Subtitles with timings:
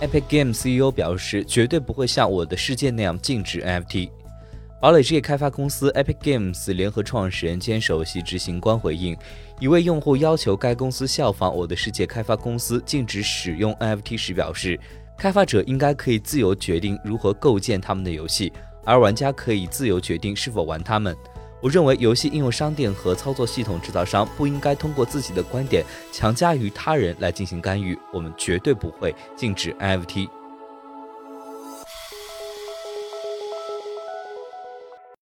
[0.00, 4.08] Epic Games CEO 表示，绝对不会像《我的世界》那样禁止 NFT。
[4.80, 9.14] 堡垒之夜开发公司 Epic Games 联合创始人兼首席执行官回应，
[9.58, 14.80] 一位用户要求该公司效仿《我的世界》开发公司禁止使用 NFT 时表示，
[15.18, 18.50] 开发者应该可以自由决定如何构建他们的游戏，
[18.86, 21.14] 而玩家可以自由决定是否玩他们。
[21.60, 27.98] 我认为游戏应用商店和操作系统制造商不应该通过自己的观点强加于他人来进行干预。
[28.12, 30.39] 我们绝对不会禁止 NFT。